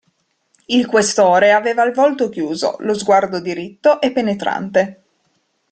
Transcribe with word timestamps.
Il 0.65 0.87
Questore 0.87 1.51
aveva 1.51 1.83
il 1.83 1.93
volto 1.93 2.27
chiuso, 2.29 2.75
lo 2.79 2.95
sguardo 2.97 3.39
diritto 3.39 4.01
e 4.01 4.11
penetrante. 4.11 5.03